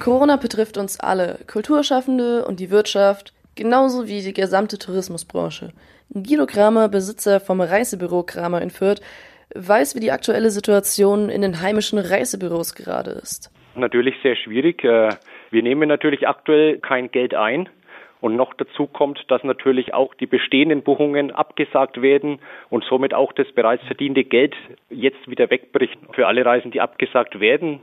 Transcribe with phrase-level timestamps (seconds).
[0.00, 5.72] Corona betrifft uns alle, Kulturschaffende und die Wirtschaft, genauso wie die gesamte Tourismusbranche.
[6.10, 9.02] Guido Kramer, Besitzer vom Reisebüro Kramer in Fürth,
[9.54, 13.52] weiß, wie die aktuelle Situation in den heimischen Reisebüros gerade ist.
[13.76, 14.82] Natürlich sehr schwierig.
[14.84, 15.10] Äh,
[15.50, 17.68] wir nehmen natürlich aktuell kein Geld ein.
[18.20, 22.38] Und noch dazu kommt, dass natürlich auch die bestehenden Buchungen abgesagt werden
[22.70, 24.54] und somit auch das bereits verdiente Geld
[24.88, 25.98] jetzt wieder wegbricht.
[26.12, 27.80] Für alle Reisen, die abgesagt werden,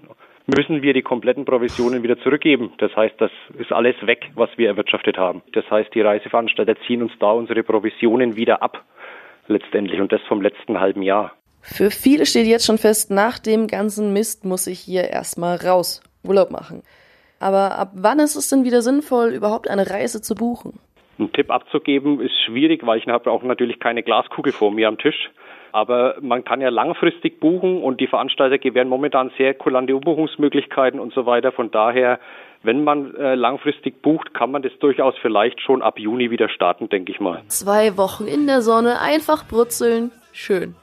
[0.48, 2.74] müssen wir die kompletten Provisionen wieder zurückgeben.
[2.78, 5.42] Das heißt, das ist alles weg, was wir erwirtschaftet haben.
[5.54, 8.84] Das heißt, die Reiseveranstalter ziehen uns da unsere Provisionen wieder ab,
[9.48, 11.34] letztendlich, und das vom letzten halben Jahr.
[11.62, 16.02] Für viele steht jetzt schon fest, nach dem ganzen Mist muss ich hier erstmal raus,
[16.24, 16.82] Urlaub machen.
[17.40, 20.80] Aber ab wann ist es denn wieder sinnvoll, überhaupt eine Reise zu buchen?
[21.20, 24.98] Einen Tipp abzugeben ist schwierig, weil ich habe auch natürlich keine Glaskugel vor mir am
[24.98, 25.30] Tisch.
[25.74, 31.14] Aber man kann ja langfristig buchen und die Veranstalter gewähren momentan sehr kulante Umbuchungsmöglichkeiten und
[31.14, 31.52] so weiter.
[31.52, 32.20] Von daher,
[32.64, 36.90] wenn man äh, langfristig bucht, kann man das durchaus vielleicht schon ab Juni wieder starten,
[36.90, 37.42] denke ich mal.
[37.48, 40.76] Zwei Wochen in der Sonne, einfach brutzeln, schön.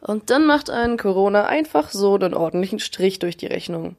[0.00, 3.96] Und dann macht ein Corona einfach so einen ordentlichen Strich durch die Rechnung.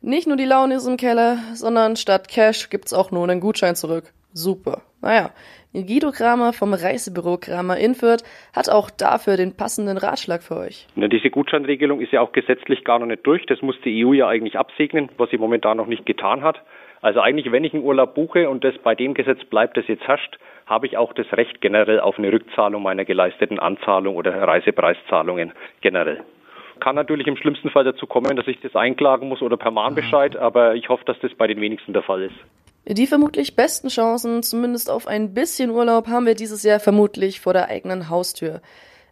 [0.00, 3.76] Nicht nur die Laune ist im Keller, sondern statt Cash gibt's auch nur einen Gutschein
[3.76, 4.12] zurück.
[4.34, 4.82] Super.
[5.00, 5.30] Naja,
[5.72, 10.88] Guido Kramer vom Reisebüro Kramer Infurt hat auch dafür den passenden Ratschlag für euch.
[10.96, 13.46] Ja, diese Gutscheinregelung ist ja auch gesetzlich gar noch nicht durch.
[13.46, 16.60] Das muss die EU ja eigentlich absegnen, was sie momentan noch nicht getan hat.
[17.00, 20.02] Also eigentlich, wenn ich einen Urlaub buche und das bei dem Gesetz bleibt, das jetzt
[20.02, 25.52] herrscht, habe ich auch das Recht generell auf eine Rückzahlung meiner geleisteten Anzahlung oder Reisepreiszahlungen
[25.80, 26.22] generell.
[26.80, 30.36] Kann natürlich im schlimmsten Fall dazu kommen, dass ich das einklagen muss oder per Mahnbescheid,
[30.36, 32.34] aber ich hoffe, dass das bei den wenigsten der Fall ist.
[32.86, 37.54] Die vermutlich besten Chancen, zumindest auf ein bisschen Urlaub, haben wir dieses Jahr vermutlich vor
[37.54, 38.60] der eigenen Haustür.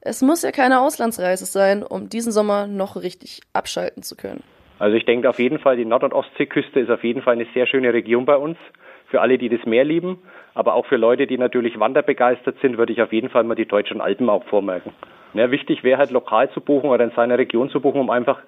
[0.03, 4.43] Es muss ja keine Auslandsreise sein, um diesen Sommer noch richtig abschalten zu können.
[4.79, 7.47] Also ich denke auf jeden Fall, die Nord- und Ostseeküste ist auf jeden Fall eine
[7.55, 8.59] sehr schöne Region bei uns.
[9.07, 10.19] Für alle, die das Meer lieben,
[10.53, 13.67] aber auch für Leute, die natürlich wanderbegeistert sind, würde ich auf jeden Fall mal die
[13.67, 14.93] deutschen Alpen auch vormerken.
[15.33, 18.39] Ja, wichtig wäre halt lokal zu buchen oder in seiner Region zu buchen, um einfach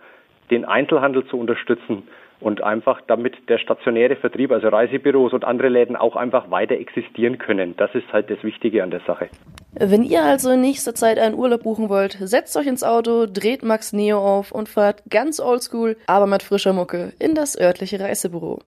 [0.50, 2.02] den Einzelhandel zu unterstützen
[2.40, 7.38] und einfach damit der stationäre Vertrieb, also Reisebüros und andere Läden auch einfach weiter existieren
[7.38, 7.74] können.
[7.76, 9.28] Das ist halt das Wichtige an der Sache.
[9.72, 13.62] Wenn ihr also in nächster Zeit einen Urlaub buchen wollt, setzt euch ins Auto, dreht
[13.62, 18.62] Max Neo auf und fahrt ganz oldschool, aber mit frischer Mucke in das örtliche Reisebüro.